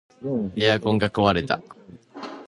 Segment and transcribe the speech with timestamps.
[0.55, 1.61] エアコンが壊れた